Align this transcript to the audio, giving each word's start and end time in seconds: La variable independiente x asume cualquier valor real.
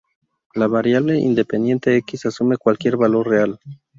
La 0.55 0.65
variable 0.65 1.19
independiente 1.19 1.95
x 1.97 2.25
asume 2.25 2.57
cualquier 2.57 2.97
valor 2.97 3.29
real. 3.29 3.59